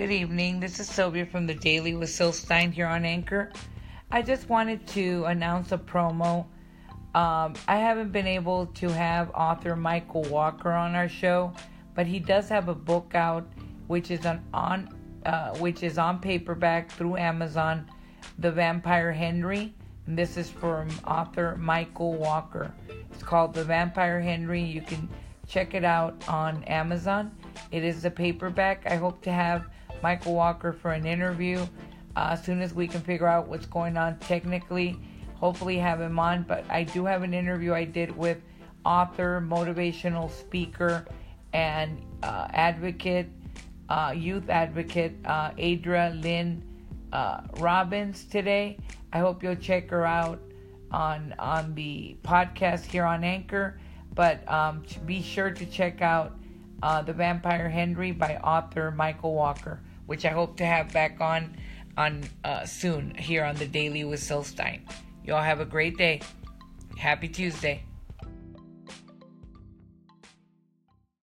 [0.00, 0.60] Good evening.
[0.60, 3.52] This is Sylvia from the Daily with Syl Stein here on Anchor.
[4.10, 6.46] I just wanted to announce a promo.
[7.14, 11.52] Um, I haven't been able to have author Michael Walker on our show,
[11.94, 13.46] but he does have a book out,
[13.88, 14.88] which is on, on
[15.26, 17.86] uh, which is on paperback through Amazon,
[18.38, 19.74] The Vampire Henry.
[20.06, 22.72] And this is from author Michael Walker.
[23.12, 24.62] It's called The Vampire Henry.
[24.62, 25.10] You can
[25.46, 27.32] check it out on Amazon.
[27.70, 28.86] It is a paperback.
[28.86, 29.66] I hope to have
[30.02, 31.66] Michael Walker for an interview
[32.16, 34.98] uh, as soon as we can figure out what's going on technically.
[35.36, 36.42] Hopefully, have him on.
[36.42, 38.38] But I do have an interview I did with
[38.84, 41.06] author, motivational speaker,
[41.52, 43.28] and uh, advocate,
[43.88, 46.62] uh, youth advocate, uh, Adria Lynn
[47.12, 48.78] uh, Robbins today.
[49.12, 50.40] I hope you'll check her out
[50.90, 53.78] on on the podcast here on Anchor.
[54.14, 56.36] But um, be sure to check out
[56.82, 59.80] uh, The Vampire Henry by author Michael Walker,
[60.10, 61.56] which I hope to have back on
[61.96, 64.84] on uh, soon here on the Daily with Syl Stein.
[65.24, 66.20] Y'all have a great day.
[66.98, 67.84] Happy Tuesday.